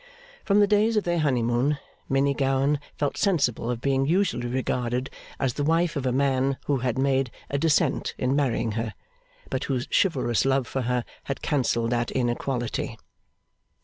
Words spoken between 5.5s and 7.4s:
the wife of a man who had made